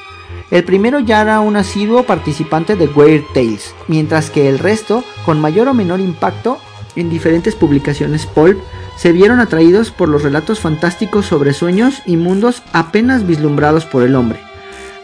El 0.50 0.64
primero 0.64 1.00
ya 1.00 1.20
era 1.20 1.40
un 1.40 1.56
asiduo 1.56 2.04
participante 2.04 2.76
de 2.76 2.86
Weird 2.86 3.24
Tales, 3.34 3.74
mientras 3.88 4.30
que 4.30 4.48
el 4.48 4.58
resto, 4.58 5.04
con 5.26 5.38
mayor 5.38 5.68
o 5.68 5.74
menor 5.74 6.00
impacto 6.00 6.58
en 6.96 7.10
diferentes 7.10 7.54
publicaciones 7.54 8.24
pulp, 8.24 8.58
se 8.96 9.12
vieron 9.12 9.40
atraídos 9.40 9.90
por 9.90 10.08
los 10.08 10.22
relatos 10.22 10.60
fantásticos 10.60 11.26
sobre 11.26 11.52
sueños 11.52 12.02
y 12.06 12.16
mundos 12.16 12.62
apenas 12.72 13.26
vislumbrados 13.26 13.84
por 13.84 14.02
el 14.02 14.14
hombre. 14.14 14.40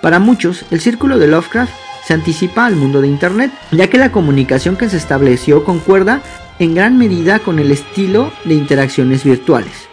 Para 0.02 0.18
muchos, 0.18 0.64
el 0.70 0.80
círculo 0.80 1.18
de 1.18 1.26
Lovecraft 1.26 1.72
se 2.06 2.14
anticipa 2.14 2.66
al 2.66 2.76
mundo 2.76 3.00
de 3.00 3.08
Internet, 3.08 3.52
ya 3.70 3.88
que 3.88 3.98
la 3.98 4.12
comunicación 4.12 4.76
que 4.76 4.88
se 4.88 4.96
estableció 4.96 5.64
concuerda 5.64 6.22
en 6.58 6.74
gran 6.74 6.96
medida 6.96 7.38
con 7.40 7.58
el 7.58 7.70
estilo 7.70 8.32
de 8.44 8.54
interacciones 8.54 9.24
virtuales. 9.24 9.88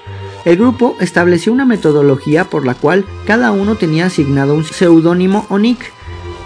El 0.46 0.58
grupo 0.58 0.96
estableció 1.01 1.51
una 1.51 1.66
metodología 1.66 2.46
por 2.46 2.66
la 2.66 2.74
cual 2.74 3.06
cada 3.25 3.51
uno 3.51 3.75
tenía 3.75 4.06
asignado 4.06 4.54
un 4.54 4.63
seudónimo 4.63 5.46
o 5.50 5.60
nick 5.60 5.92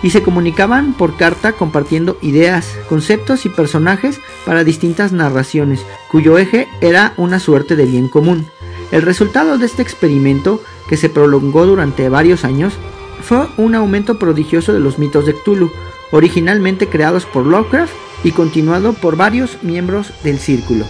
y 0.04 0.10
se 0.10 0.24
comunicaban 0.24 0.94
por 0.94 1.18
carta 1.18 1.54
compartiendo 1.54 2.18
ideas, 2.22 2.76
conceptos 2.90 3.46
y 3.46 3.50
personajes 3.50 4.20
para 4.46 4.64
distintas 4.64 5.12
narraciones, 5.12 5.86
cuyo 6.10 6.38
eje 6.38 6.68
era 6.82 7.14
una 7.18 7.40
suerte 7.40 7.76
de 7.76 7.86
bien 7.86 8.08
común. 8.08 8.48
El 8.92 9.04
resultado 9.04 9.58
de 9.58 9.66
este 9.66 9.82
experimento, 9.82 10.62
que 10.90 10.98
se 10.98 11.10
prolongó 11.10 11.66
durante 11.66 12.10
varios 12.10 12.44
años, 12.44 12.74
fue 13.22 13.48
un 13.58 13.76
aumento 13.76 14.20
prodigioso 14.20 14.74
de 14.74 14.80
los 14.80 15.00
mitos 15.00 15.26
de 15.26 15.34
Cthulhu, 15.34 15.72
originalmente 16.12 16.88
creados 16.88 17.26
por 17.26 17.46
Lovecraft 17.46 17.94
y 18.24 18.32
continuado 18.32 18.94
por 18.94 19.16
varios 19.16 19.64
miembros 19.64 20.12
del 20.24 20.40
círculo. 20.40 20.86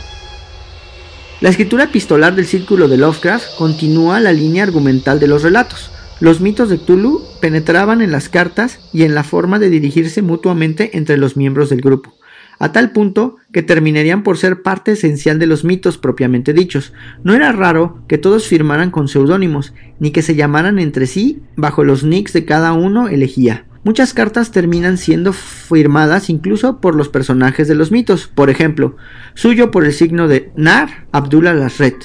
La 1.41 1.49
escritura 1.49 1.85
epistolar 1.85 2.35
del 2.35 2.45
círculo 2.45 2.87
de 2.87 2.97
Lovecraft 2.97 3.55
continúa 3.57 4.19
la 4.19 4.31
línea 4.31 4.63
argumental 4.63 5.19
de 5.19 5.27
los 5.27 5.43
relatos, 5.43 5.91
los 6.21 6.39
mitos 6.39 6.69
de 6.69 6.77
Cthulhu 6.77 7.19
penetraban 7.41 7.99
en 7.99 8.11
las 8.11 8.29
cartas 8.29 8.79
y 8.93 9.03
en 9.03 9.15
la 9.15 9.23
forma 9.23 9.57
de 9.57 9.71
dirigirse 9.71 10.21
mutuamente 10.21 10.95
entre 10.95 11.17
los 11.17 11.35
miembros 11.35 11.71
del 11.71 11.81
grupo, 11.81 12.13
a 12.59 12.71
tal 12.71 12.91
punto 12.91 13.37
que 13.51 13.63
terminarían 13.63 14.21
por 14.21 14.37
ser 14.37 14.61
parte 14.61 14.91
esencial 14.91 15.39
de 15.39 15.47
los 15.47 15.63
mitos 15.63 15.97
propiamente 15.97 16.53
dichos. 16.53 16.93
No 17.23 17.33
era 17.33 17.51
raro 17.51 18.03
que 18.07 18.19
todos 18.19 18.45
firmaran 18.45 18.91
con 18.91 19.07
seudónimos, 19.07 19.73
ni 19.99 20.11
que 20.11 20.21
se 20.21 20.35
llamaran 20.35 20.77
entre 20.77 21.07
sí 21.07 21.41
bajo 21.57 21.83
los 21.83 22.03
nicks 22.03 22.33
de 22.33 22.45
cada 22.45 22.73
uno 22.73 23.07
elegía. 23.07 23.65
muchas 23.83 24.13
cartas 24.13 24.51
terminan 24.51 24.99
siendo 24.99 25.33
firmadas 25.33 26.29
incluso 26.29 26.81
por 26.81 26.93
los 26.93 27.09
personajes 27.09 27.67
de 27.67 27.73
los 27.73 27.91
mitos. 27.91 28.27
Por 28.27 28.51
ejemplo, 28.51 28.95
suyo 29.33 29.71
por 29.71 29.85
el 29.85 29.91
signo 29.91 30.27
de 30.27 30.51
Nar, 30.55 31.07
Abdullah 31.11 31.55
Lasret. 31.55 31.97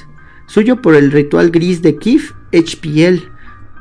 Suyo 0.46 0.80
por 0.80 0.94
el 0.94 1.12
ritual 1.12 1.50
gris 1.50 1.82
de 1.82 1.98
Kif, 1.98 2.32
HPL. 2.52 3.35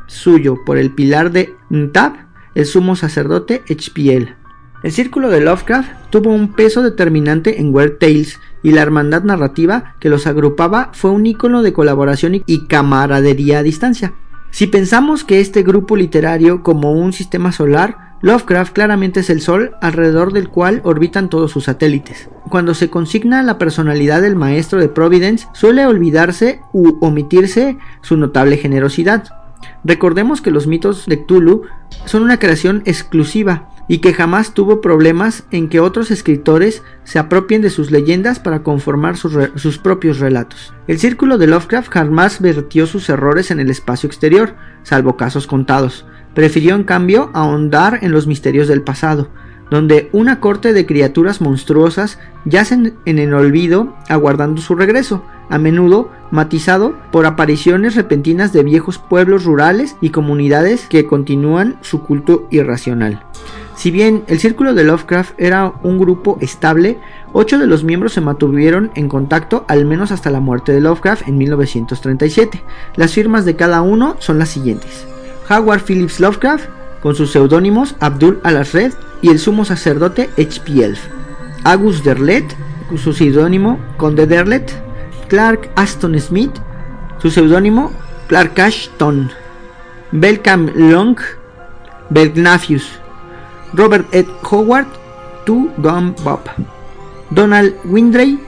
Suyo 0.07 0.57
por 0.65 0.77
el 0.77 0.91
pilar 0.91 1.31
de 1.31 1.55
Ntab, 1.69 2.13
el 2.55 2.65
sumo 2.65 2.95
sacerdote 2.95 3.63
HPL. 3.67 4.35
El 4.83 4.91
círculo 4.91 5.29
de 5.29 5.41
Lovecraft 5.41 5.89
tuvo 6.11 6.31
un 6.31 6.53
peso 6.53 6.83
determinante 6.83 7.59
en 7.59 7.73
Weird 7.73 7.97
Tales 7.97 8.39
y 8.61 8.71
la 8.71 8.81
hermandad 8.81 9.23
narrativa 9.23 9.95
que 9.99 10.09
los 10.09 10.27
agrupaba 10.27 10.91
fue 10.93 11.11
un 11.11 11.25
icono 11.25 11.63
de 11.63 11.73
colaboración 11.73 12.43
y 12.45 12.67
camaradería 12.67 13.59
a 13.59 13.63
distancia. 13.63 14.13
Si 14.51 14.67
pensamos 14.67 15.23
que 15.23 15.41
este 15.41 15.63
grupo 15.63 15.97
literario 15.97 16.61
como 16.61 16.91
un 16.93 17.13
sistema 17.13 17.51
solar, 17.51 18.15
Lovecraft 18.21 18.73
claramente 18.73 19.19
es 19.19 19.29
el 19.29 19.41
Sol 19.41 19.75
alrededor 19.81 20.33
del 20.33 20.49
cual 20.49 20.81
orbitan 20.83 21.29
todos 21.29 21.51
sus 21.51 21.65
satélites. 21.65 22.29
Cuando 22.49 22.73
se 22.73 22.89
consigna 22.89 23.43
la 23.43 23.57
personalidad 23.57 24.21
del 24.21 24.35
maestro 24.35 24.79
de 24.79 24.87
Providence, 24.87 25.47
suele 25.53 25.85
olvidarse 25.85 26.61
u 26.73 26.97
omitirse 27.01 27.77
su 28.01 28.17
notable 28.17 28.57
generosidad. 28.57 29.44
Recordemos 29.83 30.41
que 30.41 30.51
los 30.51 30.67
mitos 30.67 31.05
de 31.05 31.25
Cthulhu 31.25 31.63
son 32.05 32.23
una 32.23 32.39
creación 32.39 32.81
exclusiva 32.85 33.69
y 33.87 33.99
que 33.99 34.13
jamás 34.13 34.53
tuvo 34.53 34.81
problemas 34.81 35.45
en 35.51 35.69
que 35.69 35.79
otros 35.79 36.09
escritores 36.11 36.81
se 37.03 37.19
apropien 37.19 37.61
de 37.61 37.69
sus 37.69 37.91
leyendas 37.91 38.39
para 38.39 38.63
conformar 38.63 39.15
sus, 39.17 39.77
propios 39.77 40.19
relatos. 40.19 40.73
El 40.87 40.99
círculo 40.99 41.37
de 41.37 41.47
Lovecraft 41.47 41.91
jamás 41.91 42.41
vertió 42.41 42.87
sus 42.87 43.09
errores 43.09 43.51
en 43.51 43.59
el 43.59 43.69
espacio 43.69 44.07
exterior, 44.07 44.55
salvo 44.83 45.17
casos 45.17 45.45
contados. 45.45 46.05
Prefirió 46.33 46.75
en 46.75 46.83
cambio 46.83 47.29
ahondar 47.33 47.99
en 48.01 48.11
los 48.11 48.27
misterios 48.27 48.67
del 48.67 48.81
pasado, 48.81 49.29
donde 49.69 50.09
una 50.11 50.39
corte 50.39 50.73
de 50.73 50.85
criaturas 50.85 51.41
monstruosas 51.41 52.19
yacen 52.45 52.95
en 53.05 53.19
el 53.19 53.33
olvido 53.33 53.95
aguardando 54.09 54.61
su 54.61 54.75
regreso, 54.75 55.23
a 55.49 55.57
menudo 55.57 56.09
matizado 56.31 56.95
por 57.11 57.25
apariciones 57.25 57.95
repentinas 57.95 58.53
de 58.53 58.63
viejos 58.63 58.97
pueblos 58.97 59.45
rurales 59.45 59.95
y 60.01 60.09
comunidades 60.09 60.87
que 60.87 61.05
continúan 61.05 61.77
su 61.81 62.01
culto 62.01 62.47
irracional. 62.51 63.23
Si 63.75 63.91
bien 63.91 64.23
el 64.27 64.39
círculo 64.39 64.73
de 64.73 64.85
Lovecraft 64.85 65.33
era 65.37 65.73
un 65.83 65.99
grupo 65.99 66.37
estable, 66.39 66.97
ocho 67.33 67.59
de 67.59 67.67
los 67.67 67.83
miembros 67.83 68.13
se 68.13 68.21
mantuvieron 68.21 68.89
en 68.95 69.09
contacto 69.09 69.65
al 69.67 69.85
menos 69.85 70.11
hasta 70.11 70.31
la 70.31 70.39
muerte 70.39 70.71
de 70.71 70.79
Lovecraft 70.79 71.27
en 71.27 71.37
1937. 71.37 72.63
Las 72.95 73.13
firmas 73.13 73.43
de 73.43 73.55
cada 73.55 73.81
uno 73.81 74.15
son 74.19 74.39
las 74.39 74.49
siguientes. 74.49 75.05
Howard 75.49 75.81
Phillips 75.81 76.19
Lovecraft, 76.19 76.69
con 77.05 77.15
sus 77.15 77.29
seudónimos 77.29 77.95
Abdul 77.99 78.39
Alasred 78.41 78.91
y 79.21 79.29
el 79.29 79.37
sumo 79.37 79.63
sacerdote 79.63 80.27
H.P. 80.39 80.83
Elf. 80.83 80.99
Agus 81.63 82.03
Derlet, 82.03 82.43
su 82.97 83.13
seudónimo 83.13 83.77
Conde 83.97 84.25
Derlet. 84.25 84.73
Clark 85.27 85.69
Aston 85.75 86.19
Smith, 86.19 86.49
su 87.19 87.29
seudónimo 87.29 87.91
Clark 88.25 88.59
Ashton. 88.59 89.29
Belcam 90.13 90.71
Long, 90.73 91.15
Belgnafius. 92.09 92.99
Robert 93.73 94.07
Ed 94.11 94.25
Howard, 94.49 94.87
Tu 95.45 95.69
Gum 95.77 96.15
Bob, 96.23 96.39
Donald 97.29 97.75
Windray, 97.83 98.39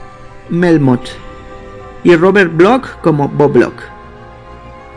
Melmot 0.48 1.08
y 2.02 2.16
Robert 2.16 2.50
Block 2.56 3.00
como 3.02 3.28
Bob 3.28 3.52
Block. 3.52 3.97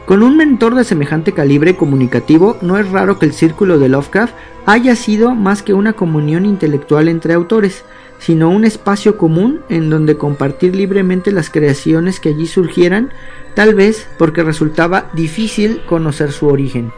Con 0.06 0.24
un 0.24 0.36
mentor 0.36 0.76
de 0.76 0.84
semejante 0.84 1.32
calibre 1.32 1.76
comunicativo, 1.76 2.58
no 2.62 2.78
es 2.78 2.90
raro 2.90 3.20
que 3.20 3.26
el 3.26 3.34
círculo 3.34 3.80
de 3.80 3.88
Lovecraft 3.88 4.34
haya 4.66 4.96
sido 4.96 5.36
más 5.36 5.62
que 5.64 5.74
una 5.74 5.94
comunión 5.94 6.46
intelectual 6.46 7.08
entre 7.08 7.34
autores, 7.34 7.84
sino 8.20 8.50
un 8.50 8.66
espacio 8.66 9.18
común 9.18 9.62
en 9.70 9.90
donde 9.90 10.18
compartir 10.18 10.76
libremente 10.76 11.32
las 11.32 11.50
creaciones 11.50 12.20
que 12.20 12.30
allí 12.30 12.48
surgieran, 12.48 13.12
tal 13.56 13.74
vez 13.74 14.08
porque 14.18 14.44
resultaba 14.44 15.10
difícil 15.14 15.82
conocer 15.86 16.32
su 16.32 16.48
origen. 16.48 16.92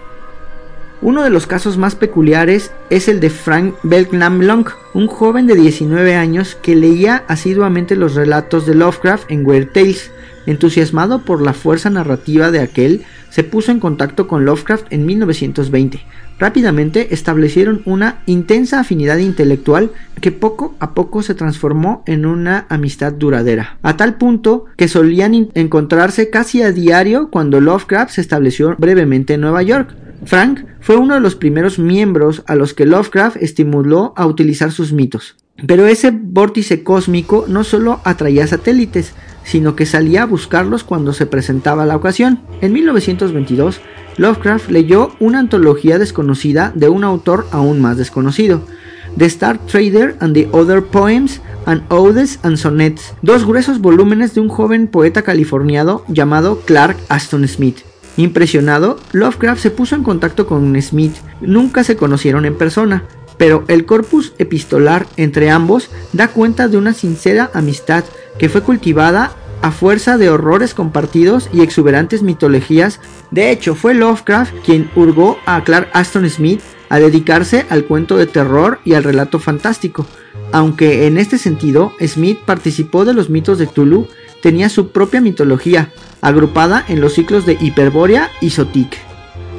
Uno 1.02 1.24
de 1.24 1.30
los 1.30 1.48
casos 1.48 1.78
más 1.78 1.96
peculiares 1.96 2.72
es 2.90 3.10
el 3.10 3.20
de 3.20 3.30
Frank 3.30 3.76
Belknap 3.84 4.42
Long, 4.42 4.70
un 4.94 5.08
joven 5.08 5.48
de 5.48 5.56
19 5.56 6.16
años 6.16 6.56
que 6.56 6.76
leía 6.76 7.26
asiduamente 7.28 7.98
los 7.98 8.16
relatos 8.16 8.66
de 8.66 8.76
Lovecraft 8.76 9.30
en 9.30 9.46
Weird 9.46 9.74
Tales. 9.74 10.12
Entusiasmado 10.46 11.24
por 11.24 11.42
la 11.42 11.54
fuerza 11.54 11.90
narrativa 11.90 12.52
de 12.52 12.60
aquel, 12.60 13.04
se 13.30 13.44
puso 13.44 13.72
en 13.72 13.80
contacto 13.80 14.28
con 14.28 14.46
Lovecraft 14.46 14.88
en 14.92 15.06
1920. 15.06 16.02
Rápidamente 16.40 17.14
establecieron 17.14 17.82
una 17.86 18.22
intensa 18.26 18.80
afinidad 18.80 19.18
intelectual 19.18 19.92
que 20.20 20.32
poco 20.32 20.76
a 20.80 20.94
poco 20.94 21.22
se 21.22 21.34
transformó 21.34 22.04
en 22.06 22.26
una 22.26 22.66
amistad 22.70 23.14
duradera, 23.14 23.78
a 23.82 23.98
tal 23.98 24.18
punto 24.18 24.66
que 24.78 24.88
solían 24.88 25.50
encontrarse 25.54 26.30
casi 26.30 26.62
a 26.62 26.72
diario 26.72 27.30
cuando 27.30 27.62
Lovecraft 27.62 28.14
se 28.14 28.22
estableció 28.22 28.76
brevemente 28.78 29.36
en 29.36 29.42
Nueva 29.42 29.64
York. 29.64 29.96
Frank 30.26 30.66
fue 30.80 30.98
uno 30.98 31.16
de 31.16 31.20
los 31.20 31.36
primeros 31.36 31.80
miembros 31.80 32.44
a 32.48 32.56
los 32.56 32.74
que 32.74 32.86
Lovecraft 32.86 33.38
estimuló 33.38 34.14
a 34.16 34.26
utilizar 34.26 34.72
sus 34.72 34.94
mitos. 34.94 35.36
Pero 35.68 35.86
ese 35.86 36.12
vórtice 36.12 36.84
cósmico 36.84 37.46
no 37.48 37.64
solo 37.64 38.02
atraía 38.04 38.48
satélites, 38.48 39.14
sino 39.44 39.76
que 39.76 39.86
salía 39.86 40.24
a 40.24 40.28
buscarlos 40.28 40.84
cuando 40.84 41.14
se 41.14 41.26
presentaba 41.26 41.86
la 41.86 41.96
ocasión. 41.96 42.40
En 42.62 42.74
1922, 42.74 43.82
Lovecraft 44.18 44.70
leyó 44.70 45.12
una 45.20 45.40
antología 45.40 46.00
desconocida 46.00 46.72
de 46.76 46.90
un 46.90 47.04
autor 47.04 47.48
aún 47.52 47.82
más 47.82 47.98
desconocido, 47.98 48.62
The 49.18 49.26
Star 49.26 49.60
Trader 49.66 50.16
and 50.20 50.34
the 50.34 50.50
Other 50.52 50.84
Poems 50.84 51.42
and 51.66 51.84
Odes 51.90 52.40
and 52.44 52.58
Sonnets, 52.58 53.14
dos 53.22 53.46
gruesos 53.46 53.80
volúmenes 53.80 54.34
de 54.34 54.42
un 54.42 54.50
joven 54.50 54.88
poeta 54.88 55.22
californiano 55.22 56.04
llamado 56.08 56.62
Clark 56.66 56.98
Aston 57.10 57.48
Smith. 57.48 57.80
Impresionado, 58.18 59.00
Lovecraft 59.12 59.62
se 59.62 59.72
puso 59.72 59.96
en 59.96 60.04
contacto 60.04 60.46
con 60.46 60.80
Smith. 60.82 61.16
Nunca 61.42 61.84
se 61.84 61.96
conocieron 61.96 62.46
en 62.46 62.56
persona, 62.56 63.06
pero 63.38 63.64
el 63.68 63.86
corpus 63.86 64.34
epistolar 64.38 65.08
entre 65.18 65.50
ambos 65.50 65.90
da 66.12 66.28
cuenta 66.28 66.68
de 66.68 66.78
una 66.78 66.94
sincera 66.94 67.50
amistad 67.54 68.04
que 68.38 68.50
fue 68.50 68.62
cultivada 68.62 69.32
a 69.64 69.72
fuerza 69.72 70.18
de 70.18 70.30
horrores 70.30 70.74
compartidos 70.74 71.50
y 71.54 71.62
exuberantes 71.62 72.22
mitologías. 72.22 73.00
De 73.32 73.50
hecho, 73.50 73.76
fue 73.76 73.94
Lovecraft 73.94 74.54
quien 74.66 74.92
hurgó 74.96 75.38
a 75.46 75.64
Clark 75.64 75.90
Aston 75.94 76.30
Smith 76.30 76.60
a 76.90 77.00
dedicarse 77.00 77.66
al 77.70 77.86
cuento 77.86 78.18
de 78.18 78.28
terror 78.28 78.80
y 78.84 78.94
al 78.94 79.06
relato 79.06 79.40
fantástico. 79.40 80.06
Aunque 80.52 81.08
en 81.08 81.18
este 81.18 81.38
sentido, 81.38 81.94
Smith 82.06 82.40
participó 82.46 83.06
de 83.06 83.14
los 83.14 83.30
mitos 83.30 83.58
de 83.58 83.66
Tulu, 83.66 84.08
tenía 84.42 84.68
su 84.68 84.92
propia 84.92 85.22
mitología, 85.22 85.92
agrupada 86.22 86.84
en 86.88 87.00
los 87.00 87.14
ciclos 87.14 87.46
de 87.46 87.58
Hiperbórea 87.60 88.30
y 88.42 88.50
Sotik. 88.50 88.98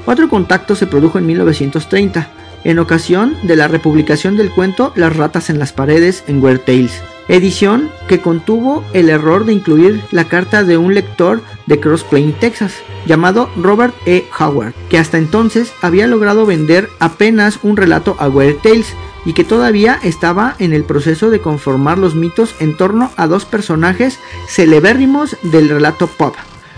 Otro 0.07 0.29
contacto 0.29 0.77
se 0.77 0.87
produjo 0.87 1.19
en 1.19 1.27
1930, 1.27 2.29
en 2.65 2.79
ocasión 2.79 3.37
de 3.43 3.57
la 3.57 3.69
republicación 3.69 4.37
del 4.37 4.51
cuento 4.51 4.93
Las 4.97 5.17
ratas 5.17 5.49
en 5.49 5.59
las 5.59 5.73
paredes 5.73 6.25
en 6.27 6.45
Weird 6.45 6.61
Tales, 6.61 7.03
edición 7.29 7.91
que 8.09 8.21
contuvo 8.21 8.85
el 8.93 9.09
error 9.09 9.45
de 9.45 9.53
incluir 9.53 10.03
la 10.11 10.29
carta 10.29 10.63
de 10.65 10.77
un 10.77 10.95
lector 10.95 11.43
de 11.67 11.81
Cross 11.81 12.05
Plain, 12.05 12.33
Texas, 12.33 12.75
llamado 13.07 13.49
Robert 13.57 13.95
E. 14.07 14.27
Howard, 14.39 14.75
que 14.89 14.99
hasta 14.99 15.19
entonces 15.19 15.73
había 15.83 16.07
logrado 16.07 16.47
vender 16.47 16.89
apenas 17.01 17.59
un 17.63 17.77
relato 17.77 18.17
a 18.19 18.29
Weird 18.29 18.59
Tales 18.63 18.95
y 19.25 19.33
que 19.33 19.45
todavía 19.45 19.99
estaba 20.03 20.55
en 20.59 20.73
el 20.73 20.85
proceso 20.85 21.31
de 21.31 21.41
conformar 21.41 21.99
los 21.99 22.15
mitos 22.15 22.55
en 22.61 22.77
torno 22.77 23.11
a 23.17 23.27
dos 23.27 23.45
personajes 23.45 24.19
celebérrimos 24.49 25.37
del 25.43 25.69
relato 25.69 26.07
pop, 26.07 26.35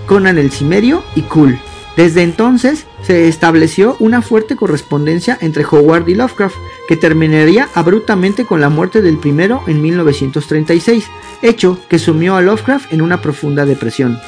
Conan 0.07 0.39
el 0.39 0.53
Cimerio 0.53 1.03
y 1.15 1.23
Cool. 1.23 1.59
Desde 1.97 2.23
entonces 2.23 2.87
se 3.07 3.29
estableció 3.29 3.97
una 4.01 4.21
fuerte 4.21 4.57
correspondencia 4.57 5.39
entre 5.41 5.65
Howard 5.65 6.09
y 6.09 6.15
Lovecraft, 6.15 6.57
que 6.89 6.97
terminaría 6.97 7.69
abruptamente 7.75 8.45
con 8.45 8.61
la 8.61 8.69
muerte 8.69 9.01
del 9.01 9.19
primero 9.19 9.63
en 9.69 9.81
1936, 9.81 11.07
hecho 11.41 11.79
que 11.89 12.01
sumió 12.01 12.35
a 12.35 12.43
Lovecraft 12.43 12.93
en 12.93 13.03
una 13.03 13.23
profunda 13.23 13.65
depresión. 13.65 14.19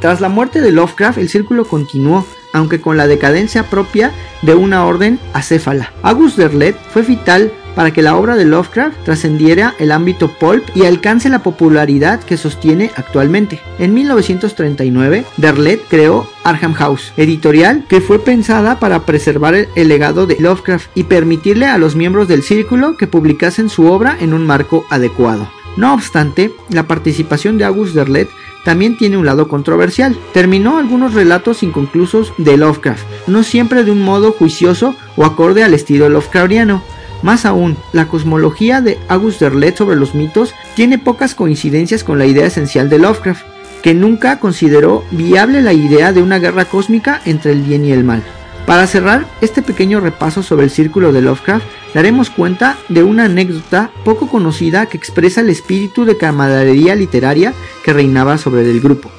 Tras 0.00 0.20
la 0.20 0.28
muerte 0.28 0.60
de 0.60 0.72
Lovecraft, 0.72 1.16
el 1.16 1.30
círculo 1.30 1.64
continuó, 1.64 2.26
aunque 2.52 2.80
con 2.80 2.98
la 2.98 3.06
decadencia 3.06 3.70
propia 3.70 4.12
de 4.42 4.54
una 4.54 4.84
orden 4.84 5.18
acéfala. 5.32 5.92
August 6.02 6.36
Derlet 6.36 6.76
fue 6.92 7.02
vital 7.02 7.52
para 7.74 7.92
que 7.92 8.02
la 8.02 8.16
obra 8.16 8.36
de 8.36 8.44
Lovecraft 8.44 9.04
trascendiera 9.04 9.74
el 9.78 9.92
ámbito 9.92 10.28
pulp 10.28 10.64
y 10.74 10.84
alcance 10.84 11.28
la 11.28 11.42
popularidad 11.42 12.20
que 12.22 12.36
sostiene 12.36 12.90
actualmente. 12.96 13.60
En 13.78 13.94
1939, 13.94 15.24
Derlet 15.36 15.82
creó 15.88 16.28
Arkham 16.44 16.74
House, 16.74 17.12
editorial 17.16 17.84
que 17.88 18.00
fue 18.00 18.18
pensada 18.18 18.78
para 18.78 19.00
preservar 19.06 19.54
el, 19.54 19.88
legado 19.88 20.26
de 20.26 20.36
Lovecraft 20.38 20.88
y 20.94 21.04
permitirle 21.04 21.66
a 21.66 21.78
los 21.78 21.96
miembros 21.96 22.28
del 22.28 22.42
círculo 22.42 22.96
que 22.96 23.06
publicasen 23.06 23.68
su 23.68 23.86
obra 23.86 24.16
en 24.20 24.34
un 24.34 24.46
marco 24.46 24.84
adecuado. 24.90 25.48
No 25.76 25.92
obstante, 25.92 26.52
la 26.68 26.86
participación 26.86 27.58
de 27.58 27.64
August 27.64 27.94
Derlet 27.94 28.28
también 28.64 28.96
tiene 28.96 29.16
un 29.16 29.26
lado 29.26 29.48
controversial. 29.48 30.16
Terminó 30.32 30.78
algunos 30.78 31.14
relatos 31.14 31.62
inconclusos 31.62 32.32
de 32.38 32.56
Lovecraft, 32.56 33.04
no 33.26 33.42
siempre 33.42 33.84
de 33.84 33.90
un 33.90 34.02
modo 34.02 34.32
juicioso 34.32 34.94
o 35.16 35.24
acorde 35.24 35.62
al 35.62 35.74
estilo 35.74 36.08
Lovecraftiano. 36.08 36.82
Más 37.22 37.44
aún, 37.46 37.76
la 37.92 38.06
cosmología 38.06 38.80
de 38.80 38.98
August 39.08 39.40
Derlet 39.40 39.76
sobre 39.76 39.96
los 39.96 40.14
mitos 40.14 40.54
tiene 40.74 40.98
pocas 40.98 41.34
coincidencias 41.34 42.04
con 42.04 42.18
la 42.18 42.26
idea 42.26 42.46
esencial 42.46 42.90
de 42.90 42.98
Lovecraft, 42.98 43.44
que 43.82 43.94
nunca 43.94 44.38
consideró 44.40 45.04
viable 45.10 45.62
la 45.62 45.72
idea 45.72 46.12
de 46.12 46.22
una 46.22 46.38
guerra 46.38 46.64
cósmica 46.64 47.20
entre 47.24 47.52
el 47.52 47.62
bien 47.62 47.84
y 47.84 47.92
el 47.92 48.04
mal. 48.04 48.22
Para 48.66 48.86
cerrar 48.86 49.26
este 49.42 49.60
pequeño 49.60 50.00
repaso 50.00 50.42
sobre 50.42 50.64
el 50.64 50.70
círculo 50.70 51.12
de 51.12 51.20
Lovecraft, 51.20 51.66
daremos 51.92 52.30
cuenta 52.30 52.78
de 52.88 53.02
una 53.02 53.26
anécdota 53.26 53.90
poco 54.04 54.26
conocida 54.26 54.86
que 54.86 54.96
expresa 54.96 55.42
el 55.42 55.50
espíritu 55.50 56.06
de 56.06 56.16
camaradería 56.16 56.94
literaria 56.94 57.52
que 57.84 57.92
reinaba 57.92 58.38
sobre 58.38 58.62
el 58.62 58.80
grupo. 58.80 59.10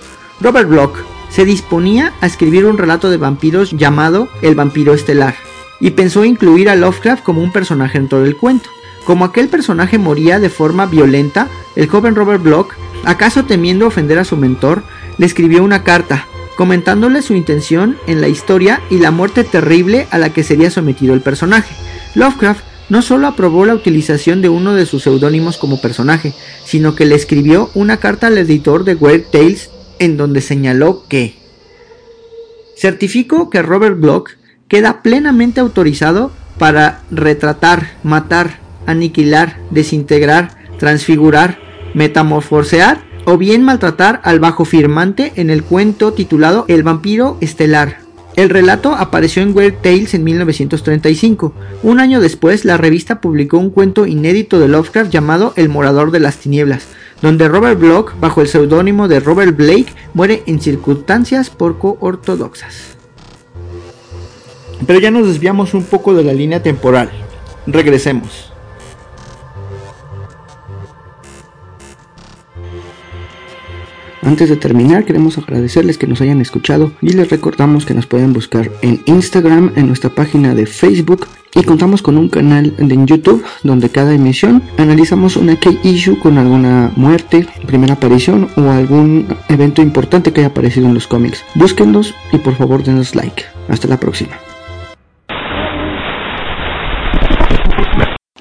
Robert 0.42 0.68
Bloch 0.68 0.98
se 1.30 1.46
disponía 1.46 2.14
a 2.22 2.26
escribir 2.26 2.66
un 2.66 2.78
relato 2.78 3.10
de 3.10 3.18
vampiros 3.18 3.72
llamado 3.72 4.30
El 4.42 4.56
vampiro 4.56 4.94
estelar, 4.94 5.36
y 5.80 5.92
pensó 5.92 6.26
incluir 6.26 6.70
a 6.70 6.76
Lovecraft 6.76 7.24
como 7.24 7.42
un 7.42 7.52
personaje 7.52 8.00
dentro 8.00 8.22
del 8.22 8.38
cuento. 8.38 8.70
Como 9.06 9.26
aquel 9.26 9.50
personaje 9.50 9.98
moría 9.98 10.40
de 10.40 10.50
forma 10.50 10.86
violenta, 10.86 11.48
el 11.76 11.88
joven 11.88 12.16
Robert 12.16 12.42
Bloch, 12.42 12.70
acaso 13.04 13.46
temiendo 13.46 13.88
ofender 13.88 14.18
a 14.18 14.26
su 14.26 14.38
mentor, 14.38 14.84
le 15.18 15.26
escribió 15.26 15.64
una 15.64 15.84
carta 15.84 16.28
comentándole 16.56 17.22
su 17.22 17.34
intención 17.34 17.98
en 18.08 18.22
la 18.22 18.30
historia 18.30 18.82
y 18.90 19.00
la 19.00 19.12
muerte 19.12 19.44
terrible 19.44 20.08
a 20.12 20.18
la 20.18 20.32
que 20.32 20.44
sería 20.44 20.72
sometido 20.72 21.14
el 21.14 21.22
personaje. 21.22 21.76
Lovecraft 22.16 22.64
no 22.90 23.02
solo 23.02 23.28
aprobó 23.28 23.66
la 23.66 23.74
utilización 23.74 24.42
de 24.42 24.50
uno 24.50 24.74
de 24.74 24.86
sus 24.86 25.04
seudónimos 25.04 25.58
como 25.58 25.82
personaje, 25.82 26.34
sino 26.64 26.96
que 26.96 27.06
le 27.06 27.16
escribió 27.16 27.70
una 27.74 27.98
carta 27.98 28.28
al 28.28 28.38
editor 28.38 28.84
de 28.84 28.96
Weird 28.96 29.26
Tales 29.32 29.70
en 30.00 30.18
donde 30.18 30.42
señaló 30.42 31.04
que 31.08 31.36
certifico 32.78 33.50
que 33.50 33.62
Robert 33.62 34.00
Bloch 34.00 34.32
queda 34.68 35.02
plenamente 35.02 35.60
autorizado 35.60 36.32
para 36.58 37.02
retratar, 37.12 37.92
matar, 38.04 38.60
aniquilar, 38.86 39.58
desintegrar, 39.72 40.58
transfigurar, 40.80 41.60
metamorfosear 41.94 43.04
o 43.26 43.38
bien 43.38 43.64
maltratar 43.64 44.22
al 44.24 44.40
bajo 44.40 44.66
firmante 44.66 45.34
en 45.36 45.50
el 45.50 45.64
cuento 45.64 46.14
titulado 46.14 46.66
El 46.68 46.84
vampiro 46.84 47.38
estelar. 47.42 48.00
El 48.36 48.50
relato 48.50 48.94
apareció 48.94 49.42
en 49.42 49.56
Weird 49.56 49.82
Tales 49.82 50.14
en 50.14 50.24
1935. 50.26 51.54
Un 51.84 52.00
año 52.00 52.20
después, 52.20 52.66
la 52.66 52.76
revista 52.76 53.22
publicó 53.22 53.58
un 53.58 53.70
cuento 53.70 54.06
inédito 54.06 54.60
de 54.60 54.68
Lovecraft 54.68 55.10
llamado 55.10 55.54
El 55.56 55.70
morador 55.70 56.12
de 56.12 56.20
las 56.20 56.38
tinieblas, 56.38 56.86
donde 57.22 57.48
Robert 57.48 57.80
Bloch, 57.80 58.12
bajo 58.20 58.42
el 58.42 58.50
seudónimo 58.50 59.08
de 59.08 59.22
Robert 59.22 59.56
Blake, 59.56 59.94
muere 60.14 60.44
en 60.48 60.60
circunstancias 60.60 61.50
poco 61.50 61.98
ortodoxas. 62.02 62.95
Pero 64.86 65.00
ya 65.00 65.12
nos 65.12 65.28
desviamos 65.28 65.74
un 65.74 65.84
poco 65.84 66.14
de 66.14 66.24
la 66.24 66.34
línea 66.34 66.62
temporal. 66.62 67.10
Regresemos. 67.68 68.52
Antes 74.26 74.50
de 74.50 74.56
terminar, 74.56 75.06
queremos 75.06 75.38
agradecerles 75.38 76.00
que 76.00 76.08
nos 76.08 76.20
hayan 76.20 76.42
escuchado 76.42 76.92
y 77.00 77.10
les 77.10 77.30
recordamos 77.30 77.86
que 77.86 77.94
nos 77.94 78.08
pueden 78.08 78.34
buscar 78.34 78.72
en 78.82 79.04
Instagram, 79.06 79.72
en 79.76 79.86
nuestra 79.86 80.10
página 80.10 80.56
de 80.56 80.66
Facebook 80.66 81.28
y 81.54 81.64
contamos 81.64 82.02
con 82.02 82.18
un 82.18 82.28
canal 82.28 82.74
en 82.80 83.06
YouTube 83.06 83.44
donde 83.62 83.90
cada 83.90 84.16
emisión 84.16 84.64
analizamos 84.78 85.38
una 85.38 85.60
key 85.60 85.80
issue 85.84 86.18
con 86.20 86.40
alguna 86.40 86.92
muerte, 86.96 87.48
primera 87.68 87.94
aparición 87.94 88.50
o 88.58 88.70
algún 88.72 89.28
evento 89.48 89.84
importante 89.84 90.34
que 90.34 90.42
haya 90.42 90.50
aparecido 90.50 90.88
en 90.88 90.96
los 90.96 91.06
cómics. 91.06 91.46
Búsquenlos 91.54 92.16
y 92.32 92.40
por 92.40 92.56
favor 92.56 92.84
denos 92.84 93.14
like. 93.14 93.44
Hasta 93.70 93.88
la 93.88 94.00
próxima. 94.00 94.40